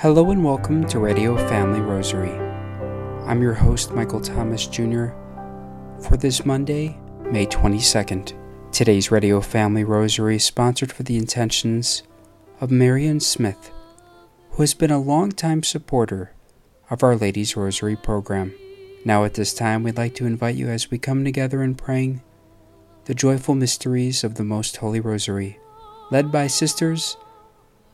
Hello 0.00 0.30
and 0.30 0.44
welcome 0.44 0.86
to 0.88 0.98
Radio 0.98 1.38
Family 1.48 1.80
Rosary. 1.80 2.32
I'm 3.26 3.40
your 3.40 3.54
host, 3.54 3.92
Michael 3.92 4.20
Thomas 4.20 4.66
Jr., 4.66 5.06
for 6.02 6.18
this 6.18 6.44
Monday, 6.44 6.98
May 7.22 7.46
22nd. 7.46 8.34
Today's 8.72 9.10
Radio 9.10 9.40
Family 9.40 9.84
Rosary 9.84 10.36
is 10.36 10.44
sponsored 10.44 10.92
for 10.92 11.02
the 11.02 11.16
intentions 11.16 12.02
of 12.60 12.70
Marion 12.70 13.20
Smith, 13.20 13.70
who 14.50 14.62
has 14.62 14.74
been 14.74 14.90
a 14.90 15.00
longtime 15.00 15.62
supporter 15.62 16.34
of 16.90 17.02
Our 17.02 17.16
Lady's 17.16 17.56
Rosary 17.56 17.96
program. 17.96 18.54
Now, 19.02 19.24
at 19.24 19.32
this 19.32 19.54
time, 19.54 19.82
we'd 19.82 19.96
like 19.96 20.14
to 20.16 20.26
invite 20.26 20.56
you 20.56 20.68
as 20.68 20.90
we 20.90 20.98
come 20.98 21.24
together 21.24 21.62
in 21.62 21.74
praying 21.74 22.20
the 23.06 23.14
joyful 23.14 23.54
mysteries 23.54 24.22
of 24.22 24.34
the 24.34 24.44
Most 24.44 24.76
Holy 24.76 25.00
Rosary, 25.00 25.58
led 26.10 26.30
by 26.30 26.48
sisters 26.48 27.16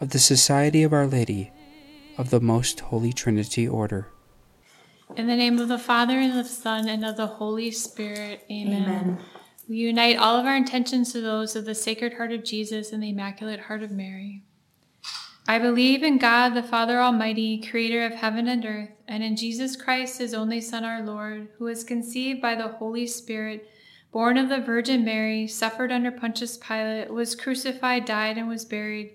of 0.01 0.11
the 0.11 0.19
Society 0.19 0.83
of 0.83 0.93
Our 0.93 1.07
Lady 1.07 1.53
of 2.19 2.31
the 2.31 2.41
Most 2.41 2.81
Holy 2.81 3.13
Trinity 3.13 3.67
Order. 3.67 4.09
In 5.17 5.27
the 5.27 5.37
name 5.37 5.59
of 5.59 5.69
the 5.69 5.79
Father, 5.79 6.19
and 6.19 6.31
of 6.31 6.37
the 6.37 6.45
Son, 6.45 6.89
and 6.89 7.05
of 7.05 7.17
the 7.17 7.27
Holy 7.27 7.71
Spirit. 7.71 8.45
Amen. 8.51 8.83
Amen. 8.83 9.19
We 9.69 9.77
unite 9.77 10.17
all 10.17 10.37
of 10.37 10.47
our 10.47 10.57
intentions 10.57 11.13
to 11.13 11.21
those 11.21 11.55
of 11.55 11.65
the 11.65 11.75
Sacred 11.75 12.15
Heart 12.15 12.33
of 12.33 12.45
Jesus 12.45 12.93
and 12.93 13.03
the 13.03 13.11
Immaculate 13.11 13.61
Heart 13.61 13.83
of 13.83 13.91
Mary. 13.91 14.43
I 15.49 15.59
believe 15.59 16.03
in 16.03 16.19
God, 16.19 16.51
the 16.51 16.63
Father 16.63 17.01
Almighty, 17.01 17.61
creator 17.61 18.05
of 18.05 18.13
heaven 18.13 18.47
and 18.49 18.65
earth, 18.65 18.91
and 19.09 19.23
in 19.23 19.37
Jesus 19.37 19.77
Christ, 19.77 20.19
his 20.19 20.35
only 20.35 20.61
Son, 20.61 20.85
our 20.85 21.03
Lord, 21.03 21.49
who 21.59 21.65
was 21.65 21.85
conceived 21.85 22.41
by 22.41 22.55
the 22.55 22.69
Holy 22.69 23.07
Spirit, 23.07 23.69
born 24.13 24.39
of 24.39 24.49
the 24.49 24.61
Virgin 24.61 25.05
Mary, 25.05 25.47
suffered 25.47 25.91
under 25.91 26.11
Pontius 26.11 26.57
Pilate, 26.57 27.11
was 27.11 27.35
crucified, 27.35 28.05
died, 28.05 28.39
and 28.39 28.49
was 28.49 28.65
buried. 28.65 29.15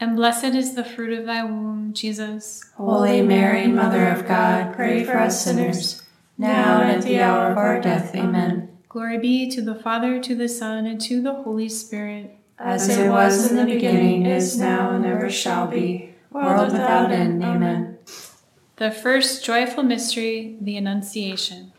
and 0.00 0.16
blessed 0.16 0.54
is 0.54 0.74
the 0.74 0.84
fruit 0.84 1.18
of 1.18 1.26
thy 1.26 1.44
womb, 1.44 1.92
Jesus. 1.92 2.64
Holy 2.76 3.22
Mary, 3.22 3.66
Mother 3.66 4.08
of 4.08 4.26
God, 4.26 4.74
pray 4.74 5.04
for 5.04 5.18
us 5.18 5.44
sinners, 5.44 6.02
now 6.36 6.80
and 6.80 6.90
at 6.90 7.02
the 7.02 7.20
hour 7.20 7.50
of 7.50 7.58
our 7.58 7.80
death. 7.80 8.14
Amen. 8.14 8.76
Glory 8.88 9.18
be 9.18 9.50
to 9.50 9.62
the 9.62 9.74
Father, 9.74 10.20
to 10.20 10.34
the 10.34 10.48
Son, 10.48 10.86
and 10.86 11.00
to 11.00 11.22
the 11.22 11.34
Holy 11.34 11.68
Spirit. 11.68 12.36
As 12.58 12.88
it 12.88 13.08
was 13.10 13.50
in 13.50 13.56
the 13.56 13.64
beginning, 13.64 14.26
is 14.26 14.58
now, 14.58 14.90
and 14.90 15.04
ever 15.04 15.28
shall 15.28 15.66
be, 15.66 16.14
world 16.30 16.72
without 16.72 17.10
end. 17.10 17.42
Amen. 17.42 17.98
The 18.76 18.90
first 18.90 19.44
joyful 19.44 19.82
mystery, 19.82 20.56
the 20.60 20.76
Annunciation. 20.76 21.72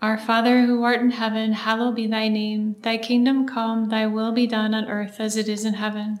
Our 0.00 0.16
Father 0.16 0.64
who 0.64 0.82
art 0.82 1.00
in 1.00 1.10
heaven, 1.10 1.52
hallowed 1.52 1.96
be 1.96 2.06
thy 2.06 2.28
name. 2.28 2.76
Thy 2.82 2.98
kingdom 2.98 3.46
come, 3.46 3.88
thy 3.88 4.06
will 4.06 4.32
be 4.32 4.46
done 4.46 4.72
on 4.72 4.88
earth 4.88 5.16
as 5.18 5.36
it 5.36 5.48
is 5.48 5.64
in 5.64 5.74
heaven. 5.74 6.20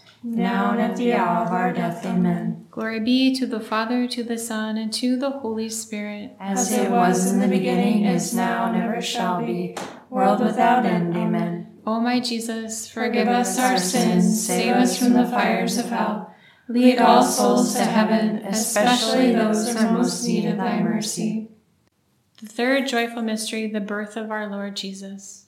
now 0.23 0.71
and 0.71 0.81
at 0.81 0.95
the 0.97 1.13
hour 1.13 1.45
of 1.45 1.51
our 1.51 1.73
death. 1.73 2.05
Amen. 2.05 2.67
Glory 2.71 2.99
be 2.99 3.35
to 3.35 3.45
the 3.45 3.59
Father, 3.59 4.07
to 4.07 4.23
the 4.23 4.37
Son, 4.37 4.77
and 4.77 4.93
to 4.93 5.17
the 5.17 5.29
Holy 5.29 5.69
Spirit. 5.69 6.31
As 6.39 6.71
it 6.71 6.89
was 6.89 7.31
in 7.31 7.39
the 7.39 7.47
beginning, 7.47 8.05
is 8.05 8.33
now, 8.33 8.71
and 8.71 8.81
ever 8.81 9.01
shall 9.01 9.45
be, 9.45 9.75
world 10.09 10.39
without 10.39 10.85
end. 10.85 11.15
Amen. 11.15 11.79
O 11.85 11.99
my 11.99 12.19
Jesus, 12.19 12.87
forgive 12.87 13.27
us 13.27 13.59
our 13.59 13.77
sins, 13.77 14.45
save 14.45 14.75
us 14.75 14.97
from 14.97 15.13
the 15.13 15.25
fires 15.25 15.77
of 15.77 15.89
hell. 15.89 16.33
Lead 16.67 16.99
all 16.99 17.23
souls 17.23 17.73
to 17.73 17.83
heaven, 17.83 18.37
especially 18.45 19.33
those 19.33 19.67
in 19.67 19.93
most 19.93 20.25
need 20.25 20.45
of 20.45 20.57
thy 20.57 20.81
mercy. 20.81 21.49
The 22.39 22.47
third 22.47 22.87
joyful 22.87 23.21
mystery, 23.21 23.67
the 23.67 23.81
birth 23.81 24.15
of 24.15 24.31
our 24.31 24.47
Lord 24.49 24.75
Jesus. 24.75 25.47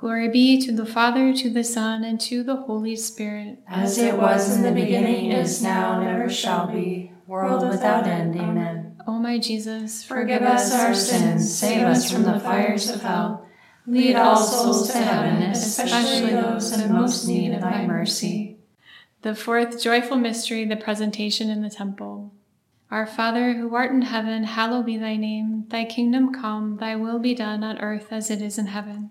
Glory 0.00 0.30
be 0.30 0.58
to 0.58 0.72
the 0.72 0.86
Father, 0.86 1.34
to 1.34 1.50
the 1.50 1.62
Son, 1.62 2.04
and 2.04 2.18
to 2.22 2.42
the 2.42 2.56
Holy 2.56 2.96
Spirit. 2.96 3.58
As 3.68 3.98
it 3.98 4.16
was 4.16 4.56
in 4.56 4.62
the 4.62 4.72
beginning, 4.72 5.30
is 5.30 5.62
now, 5.62 6.00
and 6.00 6.08
ever 6.08 6.30
shall 6.30 6.68
be, 6.68 7.12
world 7.26 7.68
without 7.68 8.06
end. 8.06 8.34
Amen. 8.34 8.98
O 9.06 9.18
my 9.18 9.38
Jesus, 9.38 10.02
forgive 10.02 10.40
us 10.40 10.72
our 10.72 10.94
sins, 10.94 11.54
save 11.54 11.82
us 11.82 12.10
from 12.10 12.22
the 12.22 12.40
fires 12.40 12.88
of 12.88 13.02
hell. 13.02 13.46
Lead 13.86 14.16
all 14.16 14.38
souls 14.38 14.90
to 14.90 14.96
heaven, 14.96 15.42
especially 15.42 16.30
those 16.30 16.72
in 16.72 16.80
the 16.80 16.94
most 16.94 17.28
need 17.28 17.52
of 17.52 17.60
thy 17.60 17.86
mercy. 17.86 18.56
The 19.20 19.34
fourth 19.34 19.82
joyful 19.82 20.16
mystery, 20.16 20.64
the 20.64 20.76
presentation 20.76 21.50
in 21.50 21.60
the 21.60 21.68
temple. 21.68 22.32
Our 22.90 23.06
Father, 23.06 23.52
who 23.52 23.74
art 23.74 23.92
in 23.92 24.00
heaven, 24.00 24.44
hallowed 24.44 24.86
be 24.86 24.96
thy 24.96 25.16
name. 25.16 25.66
Thy 25.68 25.84
kingdom 25.84 26.32
come, 26.32 26.78
thy 26.78 26.96
will 26.96 27.18
be 27.18 27.34
done 27.34 27.62
on 27.62 27.78
earth 27.80 28.08
as 28.10 28.30
it 28.30 28.40
is 28.40 28.56
in 28.56 28.68
heaven. 28.68 29.10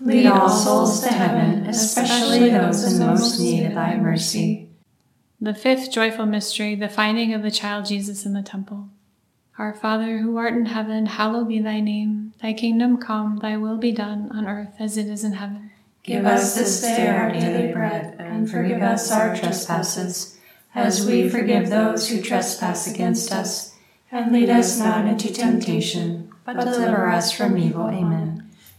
Lead 0.00 0.26
all 0.26 0.48
souls 0.48 1.02
to 1.02 1.08
heaven, 1.08 1.66
especially 1.66 2.48
those 2.48 2.84
in 2.84 3.06
most 3.06 3.38
need 3.38 3.66
of 3.66 3.74
thy 3.74 3.96
mercy. 3.96 4.68
The 5.40 5.54
fifth 5.54 5.90
joyful 5.90 6.26
mystery, 6.26 6.74
the 6.74 6.88
finding 6.88 7.34
of 7.34 7.42
the 7.42 7.50
child 7.50 7.86
Jesus 7.86 8.24
in 8.24 8.32
the 8.32 8.42
temple. 8.42 8.88
Our 9.58 9.74
Father, 9.74 10.18
who 10.18 10.38
art 10.38 10.54
in 10.54 10.66
heaven, 10.66 11.04
hallowed 11.04 11.48
be 11.48 11.60
thy 11.60 11.80
name. 11.80 12.32
Thy 12.40 12.54
kingdom 12.54 12.96
come, 12.96 13.38
thy 13.42 13.58
will 13.58 13.76
be 13.76 13.92
done, 13.92 14.30
on 14.32 14.46
earth 14.46 14.74
as 14.78 14.96
it 14.96 15.06
is 15.06 15.22
in 15.22 15.32
heaven. 15.32 15.70
Give 16.02 16.24
us 16.24 16.54
this 16.54 16.80
day 16.80 17.08
our 17.08 17.30
daily 17.30 17.70
bread, 17.70 18.16
and 18.18 18.50
forgive 18.50 18.80
us 18.80 19.12
our 19.12 19.36
trespasses, 19.36 20.38
as 20.74 21.06
we 21.06 21.28
forgive 21.28 21.68
those 21.68 22.08
who 22.08 22.22
trespass 22.22 22.90
against 22.90 23.32
us. 23.32 23.76
And 24.10 24.32
lead 24.32 24.48
us 24.48 24.78
not 24.78 25.06
into 25.06 25.32
temptation, 25.32 26.32
but 26.46 26.58
deliver 26.58 27.08
us 27.08 27.32
from 27.32 27.58
evil. 27.58 27.88
Amen. 27.88 28.49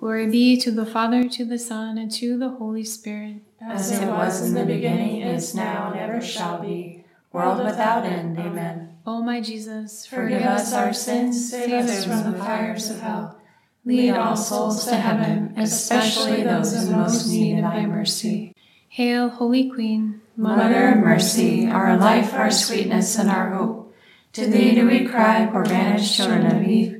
Glory 0.00 0.30
be 0.30 0.56
to 0.56 0.70
the 0.70 0.86
Father, 0.86 1.28
to 1.28 1.44
the 1.44 1.58
Son, 1.58 1.98
and 1.98 2.10
to 2.12 2.38
the 2.38 2.48
Holy 2.48 2.84
Spirit. 2.84 3.42
As 3.60 3.92
it 3.92 4.06
was 4.06 4.40
in 4.40 4.54
the 4.54 4.64
beginning, 4.64 5.20
is 5.20 5.54
now, 5.54 5.90
and 5.90 6.00
ever 6.00 6.22
shall 6.22 6.58
be 6.58 7.04
world 7.32 7.62
without 7.62 8.06
end. 8.06 8.38
Amen. 8.38 8.96
O 9.06 9.22
my 9.22 9.42
Jesus, 9.42 10.06
forgive 10.06 10.40
us 10.40 10.72
our 10.72 10.94
sins, 10.94 11.50
save 11.50 11.84
us 11.84 12.06
from 12.06 12.32
the 12.32 12.38
fires 12.38 12.88
of 12.88 13.02
hell. 13.02 13.38
Lead 13.84 14.12
all 14.12 14.36
souls 14.36 14.86
to 14.86 14.94
heaven, 14.94 15.52
especially 15.58 16.44
those 16.44 16.72
in 16.72 16.92
most 16.96 17.28
need 17.28 17.58
of 17.58 17.64
thy 17.64 17.84
mercy. 17.84 18.56
Hail, 18.88 19.28
Holy 19.28 19.68
Queen, 19.68 20.22
Mother 20.34 20.92
of 20.92 20.96
mercy, 20.96 21.66
our 21.66 21.98
life, 21.98 22.32
our 22.32 22.50
sweetness, 22.50 23.18
and 23.18 23.28
our 23.28 23.50
hope. 23.50 23.94
To 24.32 24.46
thee 24.46 24.74
do 24.74 24.88
we 24.88 25.04
cry, 25.04 25.46
poor 25.52 25.64
banished 25.64 26.16
children 26.16 26.46
of 26.46 26.66
Eve. 26.66 26.99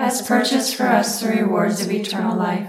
has 0.00 0.22
purchased 0.22 0.76
for 0.76 0.86
us 0.86 1.20
the 1.20 1.28
rewards 1.28 1.84
of 1.84 1.92
eternal 1.92 2.34
life, 2.34 2.68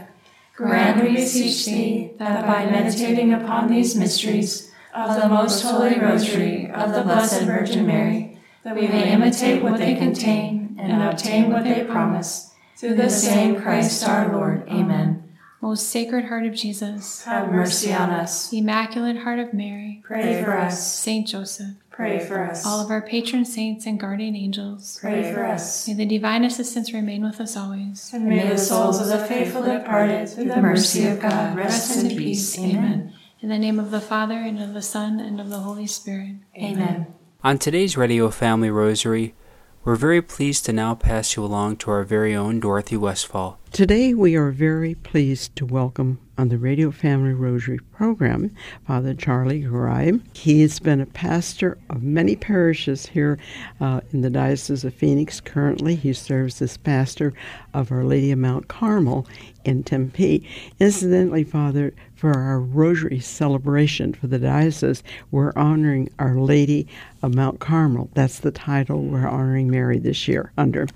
grant, 0.53 1.01
we 1.01 1.15
beseech 1.15 1.65
thee, 1.65 2.11
that 2.17 2.45
by 2.45 2.69
meditating 2.69 3.33
upon 3.33 3.69
these 3.69 3.95
mysteries, 3.95 4.69
of 4.93 5.15
the 5.15 5.29
most 5.29 5.63
holy 5.63 5.97
rosary 5.97 6.69
of 6.69 6.93
the 6.93 7.03
Blessed 7.03 7.43
Virgin 7.43 7.87
Mary, 7.87 8.37
that 8.65 8.75
we 8.75 8.85
may 8.85 9.13
imitate 9.13 9.63
what 9.63 9.77
they 9.77 9.95
contain 9.95 10.75
and 10.77 11.01
obtain 11.01 11.49
what 11.49 11.63
they 11.63 11.85
promise. 11.85 12.53
Through 12.75 12.95
the 12.95 13.09
same 13.09 13.61
Christ 13.61 14.05
our 14.05 14.29
Lord. 14.33 14.67
Amen. 14.67 15.20
Most 15.61 15.89
Sacred 15.89 16.25
Heart 16.25 16.47
of 16.47 16.55
Jesus, 16.55 17.23
have 17.23 17.51
mercy 17.51 17.93
on 17.93 18.09
us. 18.09 18.51
Immaculate 18.51 19.17
Heart 19.17 19.37
of 19.37 19.53
Mary, 19.53 20.01
pray 20.03 20.43
for 20.43 20.57
us. 20.57 20.95
Saint 20.95 21.27
Joseph, 21.27 21.75
pray 21.91 22.17
for 22.17 22.43
us. 22.43 22.65
All 22.65 22.79
of 22.83 22.89
our 22.89 23.03
patron 23.03 23.45
saints 23.45 23.85
and 23.85 23.99
guardian 23.99 24.35
angels, 24.35 24.97
pray 24.99 25.31
for 25.31 25.45
us. 25.45 25.87
May 25.87 25.93
the 25.93 26.05
divine 26.07 26.43
assistance 26.43 26.91
remain 26.93 27.23
with 27.23 27.39
us 27.39 27.55
always. 27.55 28.09
And 28.11 28.25
may 28.25 28.49
the 28.49 28.57
souls 28.57 28.99
of 28.99 29.07
the 29.07 29.19
faithful 29.19 29.61
departed, 29.61 30.29
through 30.29 30.45
the 30.45 30.57
mercy 30.57 31.05
of 31.05 31.19
God, 31.19 31.55
rest 31.55 32.03
in 32.03 32.17
peace. 32.17 32.57
Amen. 32.57 33.13
In 33.39 33.49
the 33.49 33.59
name 33.59 33.79
of 33.79 33.91
the 33.91 34.01
Father, 34.01 34.37
and 34.37 34.59
of 34.59 34.73
the 34.73 34.81
Son, 34.81 35.19
and 35.19 35.39
of 35.39 35.49
the 35.49 35.59
Holy 35.59 35.85
Spirit. 35.85 36.37
Amen. 36.55 37.07
On 37.43 37.59
today's 37.59 37.95
Radio 37.95 38.31
Family 38.31 38.71
Rosary, 38.71 39.35
we're 39.83 39.95
very 39.95 40.21
pleased 40.21 40.65
to 40.65 40.73
now 40.73 40.93
pass 40.93 41.35
you 41.35 41.43
along 41.43 41.75
to 41.77 41.89
our 41.89 42.03
very 42.03 42.35
own 42.35 42.59
Dorothy 42.59 42.97
Westfall. 42.97 43.59
Today, 43.71 44.13
we 44.13 44.35
are 44.35 44.51
very 44.51 44.93
pleased 44.95 45.55
to 45.55 45.65
welcome 45.65 46.19
on 46.37 46.49
the 46.49 46.57
Radio 46.57 46.91
Family 46.91 47.33
Rosary 47.33 47.79
program 47.91 48.53
Father 48.85 49.13
Charlie 49.13 49.63
Goraieb. 49.63 50.21
He 50.35 50.61
has 50.61 50.79
been 50.79 51.01
a 51.01 51.05
pastor 51.05 51.77
of 51.89 52.03
many 52.03 52.35
parishes 52.35 53.07
here 53.07 53.39
uh, 53.79 54.01
in 54.11 54.21
the 54.21 54.29
Diocese 54.29 54.83
of 54.83 54.93
Phoenix. 54.93 55.39
Currently, 55.39 55.95
he 55.95 56.13
serves 56.13 56.61
as 56.61 56.77
pastor 56.77 57.33
of 57.73 57.91
Our 57.91 58.03
Lady 58.03 58.31
of 58.31 58.39
Mount 58.39 58.67
Carmel 58.67 59.25
in 59.63 59.83
Tempe. 59.83 60.47
Incidentally, 60.79 61.43
Father, 61.43 61.93
for 62.21 62.37
our 62.37 62.59
Rosary 62.59 63.19
celebration 63.19 64.13
for 64.13 64.27
the 64.27 64.37
diocese, 64.37 65.01
we're 65.31 65.51
honoring 65.55 66.07
Our 66.19 66.35
Lady 66.35 66.87
of 67.23 67.33
Mount 67.33 67.59
Carmel. 67.59 68.11
That's 68.13 68.37
the 68.41 68.51
title 68.51 69.01
we're 69.01 69.27
honoring 69.27 69.71
Mary 69.71 69.97
this 69.97 70.27
year 70.27 70.51
under. 70.55 70.87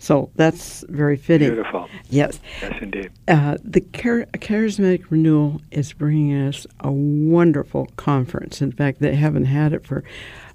So 0.00 0.28
that's 0.34 0.84
very 0.88 1.16
fitting. 1.18 1.50
Beautiful. 1.54 1.88
Yes. 2.10 2.40
Yes, 2.60 2.74
indeed. 2.82 3.12
Uh, 3.28 3.58
the 3.62 3.82
Char- 3.92 4.26
Charismatic 4.38 5.04
Renewal 5.08 5.60
is 5.70 5.92
bringing 5.92 6.48
us 6.48 6.66
a 6.80 6.90
wonderful 6.90 7.86
conference. 7.94 8.60
In 8.60 8.72
fact, 8.72 8.98
they 8.98 9.14
haven't 9.14 9.44
had 9.44 9.72
it 9.72 9.86
for 9.86 10.02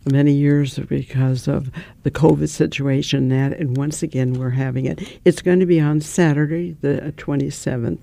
many 0.05 0.31
years 0.31 0.79
because 0.79 1.47
of 1.47 1.71
the 2.03 2.11
COVID 2.11 2.49
situation. 2.49 3.29
That, 3.29 3.53
and 3.53 3.77
once 3.77 4.01
again, 4.01 4.33
we're 4.33 4.51
having 4.51 4.85
it. 4.85 5.19
It's 5.25 5.41
going 5.41 5.59
to 5.59 5.65
be 5.65 5.79
on 5.79 6.01
Saturday, 6.01 6.73
the 6.81 7.13
27th 7.17 7.99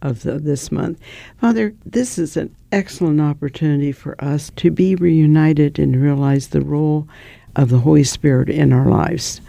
of 0.00 0.22
the, 0.22 0.38
this 0.38 0.72
month. 0.72 0.98
Father, 1.38 1.74
this 1.84 2.18
is 2.18 2.36
an 2.36 2.54
excellent 2.70 3.20
opportunity 3.20 3.92
for 3.92 4.22
us 4.22 4.50
to 4.56 4.70
be 4.70 4.94
reunited 4.94 5.78
and 5.78 6.00
realize 6.00 6.48
the 6.48 6.60
role 6.60 7.08
of 7.56 7.68
the 7.68 7.78
Holy 7.78 8.04
Spirit 8.04 8.48
in 8.48 8.72
our 8.72 8.88
lives. 8.88 9.40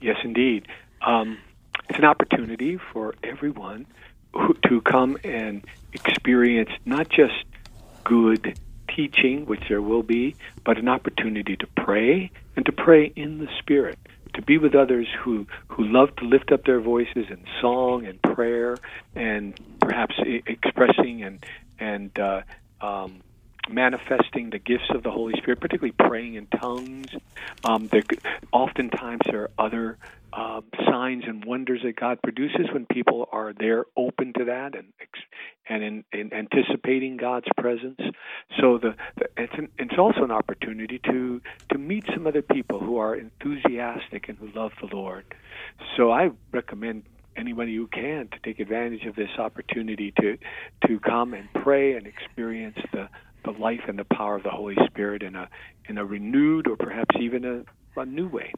Yes, 0.00 0.16
indeed. 0.22 0.68
Um, 1.02 1.38
it's 1.88 1.98
an 1.98 2.04
opportunity 2.04 2.78
for 2.92 3.14
everyone 3.22 3.86
who, 4.32 4.54
to 4.68 4.80
come 4.82 5.18
and 5.24 5.64
experience 5.92 6.70
not 6.84 7.08
just 7.08 7.44
good 8.04 8.58
teaching, 9.00 9.46
which 9.46 9.62
there 9.68 9.80
will 9.80 10.02
be, 10.02 10.36
but 10.64 10.76
an 10.76 10.88
opportunity 10.88 11.56
to 11.56 11.66
pray 11.66 12.30
and 12.56 12.66
to 12.66 12.72
pray 12.72 13.12
in 13.16 13.38
the 13.38 13.48
Spirit, 13.58 13.98
to 14.34 14.42
be 14.42 14.58
with 14.58 14.74
others 14.74 15.06
who, 15.22 15.46
who 15.68 15.84
love 15.84 16.14
to 16.16 16.24
lift 16.24 16.52
up 16.52 16.64
their 16.64 16.80
voices 16.80 17.26
in 17.30 17.44
song 17.60 18.04
and 18.06 18.20
prayer 18.20 18.76
and 19.14 19.58
perhaps 19.80 20.14
expressing 20.46 21.22
and, 21.22 21.44
and 21.78 22.18
uh, 22.18 22.42
um, 22.80 23.20
manifesting 23.68 24.50
the 24.50 24.58
gifts 24.58 24.90
of 24.94 25.02
the 25.02 25.10
Holy 25.10 25.34
Spirit, 25.38 25.60
particularly 25.60 25.94
praying 25.98 26.34
in 26.34 26.46
tongues. 26.46 27.10
Um, 27.64 27.88
there, 27.92 28.04
oftentimes, 28.52 29.20
there 29.30 29.42
are 29.42 29.50
other 29.58 29.98
um, 30.32 30.64
signs 30.88 31.24
and 31.26 31.44
wonders 31.44 31.80
that 31.84 31.96
God 31.96 32.22
produces 32.22 32.66
when 32.72 32.86
people 32.86 33.28
are 33.32 33.52
there, 33.52 33.84
open 33.96 34.32
to 34.38 34.44
that, 34.44 34.74
and 34.76 34.92
and 35.68 35.82
in, 35.82 36.04
in 36.12 36.32
anticipating 36.32 37.16
God's 37.16 37.46
presence. 37.56 38.00
So 38.60 38.78
the, 38.78 38.94
the 39.16 39.28
it's 39.36 39.52
an, 39.56 39.68
it's 39.78 39.98
also 39.98 40.22
an 40.22 40.30
opportunity 40.30 41.00
to 41.06 41.40
to 41.72 41.78
meet 41.78 42.04
some 42.14 42.26
other 42.26 42.42
people 42.42 42.78
who 42.78 42.98
are 42.98 43.16
enthusiastic 43.16 44.28
and 44.28 44.38
who 44.38 44.50
love 44.54 44.72
the 44.80 44.94
Lord. 44.94 45.24
So 45.96 46.12
I 46.12 46.30
recommend 46.52 47.04
anybody 47.36 47.74
who 47.74 47.86
can 47.88 48.28
to 48.28 48.38
take 48.44 48.60
advantage 48.60 49.06
of 49.06 49.16
this 49.16 49.30
opportunity 49.38 50.12
to 50.20 50.38
to 50.86 51.00
come 51.00 51.34
and 51.34 51.48
pray 51.54 51.94
and 51.94 52.06
experience 52.06 52.78
the 52.92 53.08
the 53.44 53.52
life 53.52 53.80
and 53.88 53.98
the 53.98 54.04
power 54.04 54.36
of 54.36 54.42
the 54.42 54.50
Holy 54.50 54.76
Spirit 54.86 55.22
in 55.22 55.36
a 55.36 55.48
in 55.88 55.98
a 55.98 56.04
renewed 56.04 56.66
or 56.68 56.76
perhaps 56.76 57.14
even 57.20 57.44
a, 57.44 58.00
a 58.00 58.06
new 58.06 58.28
way. 58.28 58.52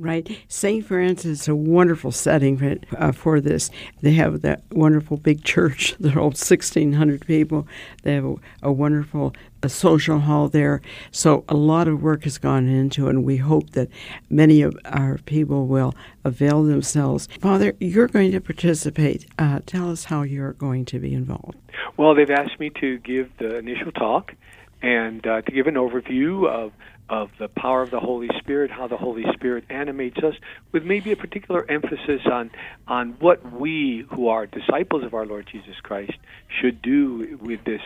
Right. 0.00 0.38
St. 0.46 0.86
Francis 0.86 1.42
is 1.42 1.48
a 1.48 1.56
wonderful 1.56 2.12
setting 2.12 2.56
for, 2.56 2.76
uh, 2.96 3.10
for 3.10 3.40
this. 3.40 3.68
They 4.00 4.12
have 4.12 4.42
that 4.42 4.62
wonderful 4.70 5.16
big 5.16 5.42
church 5.42 5.96
that 6.00 6.12
holds 6.12 6.48
1,600 6.48 7.26
people. 7.26 7.66
They 8.04 8.14
have 8.14 8.24
a, 8.24 8.34
a 8.62 8.72
wonderful 8.72 9.34
a 9.62 9.68
social 9.68 10.20
hall 10.20 10.48
there. 10.48 10.80
So 11.10 11.44
a 11.48 11.54
lot 11.54 11.88
of 11.88 12.02
work 12.02 12.24
has 12.24 12.38
gone 12.38 12.68
into 12.68 13.06
it, 13.06 13.10
and 13.10 13.24
we 13.24 13.38
hope 13.38 13.70
that 13.70 13.88
many 14.30 14.62
of 14.62 14.76
our 14.84 15.18
people 15.18 15.66
will 15.66 15.94
avail 16.24 16.62
themselves. 16.62 17.28
Father, 17.40 17.74
you're 17.80 18.06
going 18.06 18.30
to 18.32 18.40
participate. 18.40 19.26
Uh, 19.38 19.60
tell 19.66 19.90
us 19.90 20.04
how 20.04 20.22
you're 20.22 20.52
going 20.52 20.84
to 20.86 20.98
be 20.98 21.14
involved. 21.14 21.56
Well, 21.96 22.14
they've 22.14 22.30
asked 22.30 22.60
me 22.60 22.70
to 22.80 22.98
give 22.98 23.36
the 23.38 23.56
initial 23.56 23.92
talk 23.92 24.34
and 24.80 25.26
uh, 25.26 25.42
to 25.42 25.50
give 25.50 25.66
an 25.66 25.74
overview 25.74 26.48
of 26.48 26.72
of 27.08 27.30
the 27.38 27.48
power 27.48 27.82
of 27.82 27.90
the 27.90 28.00
Holy 28.00 28.28
Spirit, 28.38 28.70
how 28.70 28.86
the 28.86 28.96
Holy 28.96 29.24
Spirit 29.34 29.64
animates 29.70 30.18
us, 30.18 30.34
with 30.72 30.84
maybe 30.84 31.12
a 31.12 31.16
particular 31.16 31.68
emphasis 31.70 32.20
on 32.30 32.50
on 32.86 33.16
what 33.20 33.52
we 33.52 34.06
who 34.10 34.28
are 34.28 34.46
disciples 34.46 35.04
of 35.04 35.14
our 35.14 35.26
Lord 35.26 35.48
Jesus 35.50 35.76
Christ 35.82 36.18
should 36.60 36.82
do 36.82 37.38
with 37.40 37.64
this 37.64 37.82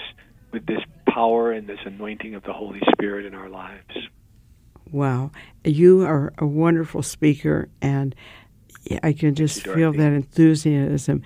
with 0.53 0.67
this 0.67 0.81
power 1.09 1.53
and 1.53 1.67
this 1.67 1.81
anointing 1.85 2.35
of 2.35 2.43
the 2.43 2.53
Holy 2.53 2.81
Spirit 2.93 3.27
in 3.27 3.35
our 3.35 3.49
lives. 3.49 3.97
Wow, 4.91 5.31
you 5.65 6.05
are 6.05 6.33
a 6.39 6.47
wonderful 6.47 7.03
speaker, 7.03 7.69
and 7.81 8.15
I 9.03 9.13
can 9.13 9.35
just 9.35 9.63
feel 9.63 9.93
that 9.93 10.13
enthusiasm. 10.13 11.23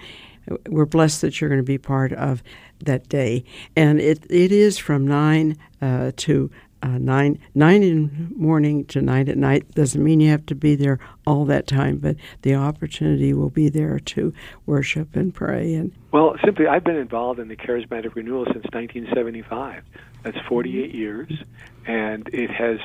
We're 0.69 0.87
blessed 0.87 1.23
that 1.23 1.41
you're 1.41 1.51
going 1.51 1.61
to 1.61 1.65
be 1.65 1.79
part 1.79 2.13
of 2.13 2.43
that 2.85 3.09
day, 3.09 3.45
and 3.75 4.01
it 4.01 4.25
it 4.31 4.53
is 4.53 4.79
from 4.79 5.07
nine 5.07 5.57
uh, 5.83 6.13
to 6.19 6.51
uh, 6.83 6.99
nine 6.99 7.39
nine 7.55 7.83
in 7.83 8.33
morning 8.37 8.85
to 8.87 9.01
nine 9.01 9.29
at 9.29 9.37
night 9.37 9.71
doesn't 9.75 10.03
mean 10.03 10.21
you 10.21 10.31
have 10.31 10.47
to 10.47 10.55
be 10.55 10.75
there 10.75 10.99
all 11.27 11.45
that 11.47 11.67
time, 11.67 11.99
but 11.99 12.17
the 12.43 12.55
opportunity 12.55 13.33
will 13.33 13.51
be 13.51 13.69
there 13.69 13.99
to 13.99 14.33
worship 14.67 15.17
and 15.17 15.35
pray. 15.35 15.75
And 15.75 15.93
well, 16.13 16.37
simply, 16.45 16.67
I've 16.67 16.85
been 16.85 16.97
involved 16.97 17.41
in 17.41 17.49
the 17.49 17.57
charismatic 17.57 18.15
renewal 18.15 18.45
since 18.45 18.65
1975. 18.73 19.83
That's 20.23 20.39
48 20.49 20.95
years, 20.95 21.33
and 21.87 22.29
it 22.33 22.51
has 22.51 22.79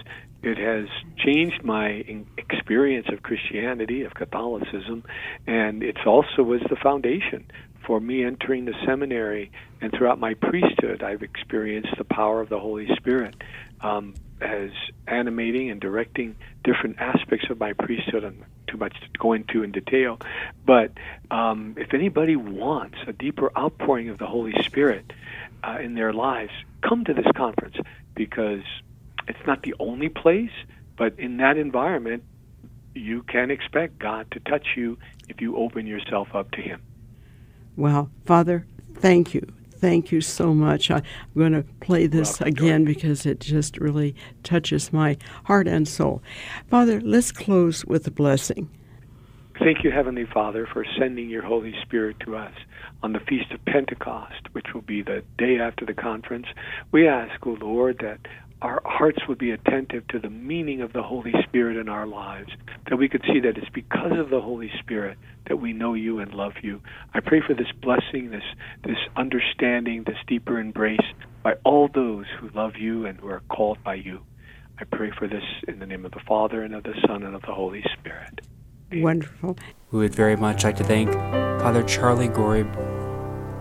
it 0.44 0.58
has 0.58 0.88
changed 1.18 1.64
my 1.64 2.04
experience 2.38 3.08
of 3.12 3.22
Christianity, 3.22 4.04
of 4.04 4.16
Catholicism, 4.16 5.04
and 5.46 5.84
it 5.84 5.98
also 6.06 6.42
was 6.42 6.62
the 6.70 6.76
foundation 6.76 7.46
for 7.86 8.00
me 8.00 8.24
entering 8.24 8.66
the 8.66 8.74
seminary 8.86 9.52
and 9.82 9.92
throughout 9.92 10.20
my 10.20 10.34
priesthood, 10.36 11.04
I've 11.04 11.24
experienced 11.24 11.96
the 11.98 12.04
power 12.04 12.42
of 12.42 12.50
the 12.50 12.60
Holy 12.60 12.88
Spirit 12.96 13.36
um, 13.84 14.16
as 14.42 14.72
animating 15.08 15.70
and 15.70 15.80
directing 15.80 16.36
different 16.64 16.98
aspects 17.00 17.50
of 17.50 17.60
my 17.60 17.74
priesthood. 17.74 18.24
I'm 18.24 18.44
too 18.68 18.78
much 18.78 19.00
to 19.00 19.20
go 19.20 19.34
into 19.34 19.64
in 19.64 19.72
detail, 19.72 20.20
but 20.66 20.92
um, 21.30 21.76
if 21.78 21.94
anybody 21.94 22.36
wants 22.36 22.98
a 23.08 23.14
deeper 23.14 23.52
outpouring 23.58 24.10
of 24.10 24.18
the 24.18 24.26
Holy 24.26 24.54
Spirit 24.64 25.12
uh, 25.64 25.78
in 25.82 25.96
their 25.96 26.14
lives, 26.14 26.52
come 26.82 27.04
to 27.06 27.14
this 27.14 27.28
conference 27.36 27.76
because 28.16 28.64
it's 29.28 29.46
not 29.46 29.64
the 29.64 29.76
only 29.80 30.10
place, 30.10 30.52
but 30.98 31.20
in 31.20 31.38
that 31.38 31.58
environment, 31.58 32.24
you 32.94 33.24
can 33.24 33.52
expect 33.52 34.00
God 34.00 34.30
to 34.32 34.40
touch 34.40 34.68
you 34.76 34.98
if 35.30 35.42
you 35.42 35.56
open 35.58 35.88
yourself 35.88 36.30
up 36.34 36.52
to 36.52 36.62
Him. 36.62 36.82
Well, 37.76 38.12
Father, 38.26 38.66
thank 38.96 39.34
you. 39.34 39.54
Thank 39.82 40.12
you 40.12 40.22
so 40.22 40.54
much. 40.54 40.92
I, 40.92 40.98
am 40.98 41.04
going 41.36 41.54
to 41.54 41.64
play 41.80 42.06
this 42.06 42.40
Welcome, 42.40 42.48
again 42.48 42.86
because 42.86 43.26
it 43.26 43.40
just 43.40 43.78
really 43.78 44.16
touches 44.44 44.94
my 44.94 45.18
heart 45.46 45.68
and 45.68 45.88
soul. 45.88 46.22
Father, 46.70 47.02
let's 47.02 47.32
close 47.32 47.84
with 47.84 48.06
a 48.06 48.12
blessing. 48.12 48.70
Thank 49.58 49.84
you, 49.84 49.92
Heavenly 49.92 50.26
Father, 50.26 50.68
for 50.72 50.86
sending 51.00 51.30
your 51.30 51.42
Holy 51.42 51.74
Spirit 51.82 52.18
to 52.22 52.36
us 52.36 52.54
on 53.02 53.14
the 53.14 53.20
Feast 53.20 53.52
of 53.52 53.66
Pentecost, 53.66 54.54
which 54.54 54.68
will 54.74 54.82
be 54.82 55.02
the 55.02 55.24
day 55.40 55.58
after 55.60 55.84
the 55.84 55.96
conference. 55.96 56.46
We 56.92 57.08
ask, 57.08 57.46
O 57.48 57.52
oh 57.52 57.58
Lord, 57.60 57.98
that 58.02 58.20
our 58.62 58.82
hearts 58.86 59.20
would 59.28 59.40
be 59.40 59.52
attentive 59.52 60.08
to 60.10 60.20
the 60.20 60.30
meaning 60.30 60.82
of 60.82 60.94
the 60.94 61.02
Holy 61.02 61.34
Spirit 61.44 61.78
in 61.78 61.90
our 61.90 62.06
lives, 62.06 62.52
that 62.90 62.98
we 62.98 63.10
could 63.10 63.24
see 63.32 63.40
that 63.40 63.58
it's 63.58 63.70
because 63.74 64.12
of 64.18 64.30
the 64.30 64.42
Holy 64.42 64.72
Spirit 64.80 65.18
that 65.48 65.58
we 65.58 65.74
know 65.74 65.96
you 65.96 66.20
and 66.20 66.34
love 66.34 66.54
you. 66.62 66.80
I 67.14 67.22
pray 67.22 67.42
for 67.46 67.56
this 67.56 67.72
blessing, 67.82 68.30
this 68.30 68.44
this 68.84 68.98
understanding, 69.16 70.04
this 70.04 70.18
deeper 70.28 70.60
embrace 70.60 71.00
by 71.42 71.56
all 71.64 71.88
those 71.88 72.26
who 72.40 72.50
love 72.50 72.76
you 72.78 73.06
and 73.06 73.20
who 73.20 73.30
are 73.30 73.42
called 73.50 73.84
by 73.84 73.96
you. 73.96 74.22
I 74.80 74.84
pray 74.84 75.12
for 75.18 75.28
this 75.28 75.44
in 75.68 75.80
the 75.80 75.88
name 75.88 76.06
of 76.06 76.12
the 76.12 76.22
Father 76.28 76.62
and 76.62 76.76
of 76.76 76.84
the 76.84 76.94
Son 77.08 77.24
and 77.24 77.36
of 77.36 77.42
the 77.42 77.54
Holy 77.54 77.84
Spirit. 78.00 78.42
Amen. 78.92 79.04
Wonderful. 79.04 79.58
We 79.92 80.00
would 80.00 80.14
very 80.14 80.36
much 80.36 80.64
like 80.64 80.76
to 80.78 80.84
thank 80.84 81.12
Father 81.12 81.82
Charlie 81.84 82.30
Goraieb, 82.30 82.76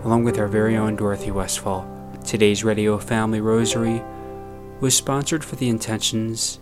along 0.05 0.25
with 0.25 0.37
our 0.37 0.47
very 0.47 0.77
own 0.77 0.95
Dorothy 0.95 1.31
Westfall. 1.31 1.87
Today's 2.23 2.63
Radio 2.63 2.99
Family 2.99 3.41
Rosary 3.41 4.03
was 4.81 4.97
sponsored 4.97 5.43
for 5.43 5.55
the 5.57 5.69
intentions 5.69 6.59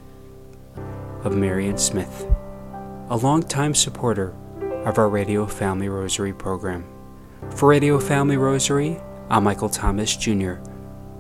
of 1.23 1.33
Marion 1.33 1.77
Smith, 1.77 2.27
a 3.09 3.15
longtime 3.15 3.73
supporter 3.73 4.35
of 4.85 4.97
our 4.97 5.07
Radio 5.07 5.45
Family 5.45 5.87
Rosary 5.87 6.33
program. 6.33 6.83
For 7.55 7.69
Radio 7.69 7.97
Family 7.97 8.35
Rosary, 8.35 8.99
I'm 9.29 9.45
Michael 9.45 9.69
Thomas 9.69 10.17
Jr. 10.17 10.55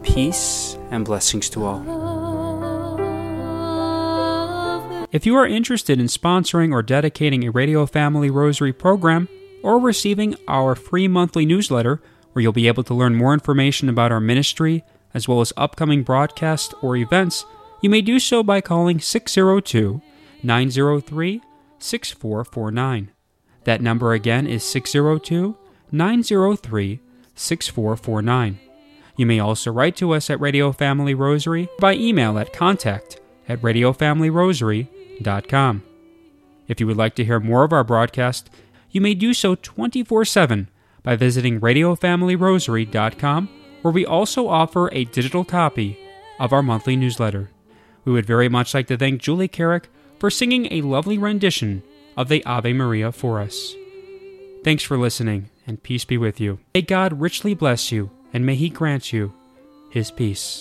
Peace 0.03 0.77
and 0.91 1.05
blessings 1.05 1.49
to 1.51 1.63
all. 1.63 1.79
If 5.13 5.25
you 5.25 5.37
are 5.37 5.47
interested 5.47 6.01
in 6.01 6.07
sponsoring 6.07 6.73
or 6.73 6.83
dedicating 6.83 7.45
a 7.45 7.51
Radio 7.51 7.85
Family 7.85 8.29
Rosary 8.29 8.73
program 8.73 9.29
or 9.63 9.79
receiving 9.79 10.35
our 10.49 10.75
free 10.75 11.07
monthly 11.07 11.45
newsletter, 11.45 12.01
where 12.33 12.43
you'll 12.43 12.51
be 12.51 12.67
able 12.67 12.83
to 12.83 12.93
learn 12.93 13.15
more 13.15 13.33
information 13.33 13.87
about 13.87 14.11
our 14.11 14.19
ministry, 14.19 14.83
as 15.13 15.27
well 15.27 15.41
as 15.41 15.53
upcoming 15.57 16.03
broadcasts 16.03 16.73
or 16.81 16.95
events, 16.95 17.45
you 17.81 17.89
may 17.89 18.01
do 18.01 18.19
so 18.19 18.43
by 18.43 18.61
calling 18.61 18.99
602 18.99 20.01
903 20.43 21.41
6449. 21.79 23.11
That 23.63 23.81
number 23.81 24.13
again 24.13 24.45
is 24.47 24.63
602 24.63 25.57
903 25.91 26.99
6449. 27.35 28.59
You 29.15 29.25
may 29.25 29.39
also 29.39 29.71
write 29.71 29.95
to 29.97 30.13
us 30.13 30.29
at 30.29 30.39
Radio 30.39 30.71
Family 30.71 31.13
Rosary 31.13 31.67
by 31.79 31.95
email 31.95 32.39
at 32.39 32.53
contact 32.53 33.19
at 33.47 33.61
radiofamilyrosary.com. 33.61 35.83
If 36.67 36.79
you 36.79 36.87
would 36.87 36.97
like 36.97 37.15
to 37.15 37.25
hear 37.25 37.39
more 37.39 37.63
of 37.63 37.73
our 37.73 37.83
broadcast, 37.83 38.51
you 38.91 39.01
may 39.01 39.15
do 39.15 39.33
so 39.33 39.55
24 39.55 40.25
7 40.25 40.69
by 41.03 41.15
visiting 41.15 41.59
RadioFamilyRosary.com, 41.59 43.49
where 43.81 43.93
we 43.93 44.05
also 44.05 44.47
offer 44.47 44.89
a 44.91 45.05
digital 45.05 45.43
copy 45.43 45.97
of 46.39 46.53
our 46.53 46.63
monthly 46.63 46.95
newsletter. 46.95 47.49
We 48.05 48.13
would 48.13 48.25
very 48.25 48.49
much 48.49 48.73
like 48.73 48.87
to 48.87 48.97
thank 48.97 49.21
Julie 49.21 49.47
Carrick 49.47 49.89
for 50.19 50.29
singing 50.29 50.67
a 50.71 50.81
lovely 50.81 51.17
rendition 51.17 51.83
of 52.17 52.27
the 52.27 52.43
Ave 52.45 52.73
Maria 52.73 53.11
for 53.11 53.39
us. 53.39 53.75
Thanks 54.63 54.83
for 54.83 54.97
listening, 54.97 55.49
and 55.65 55.81
peace 55.81 56.05
be 56.05 56.17
with 56.17 56.39
you. 56.39 56.59
May 56.73 56.81
God 56.81 57.21
richly 57.21 57.53
bless 57.53 57.91
you, 57.91 58.09
and 58.33 58.45
may 58.45 58.55
He 58.55 58.69
grant 58.69 59.13
you 59.13 59.33
His 59.89 60.11
peace. 60.11 60.57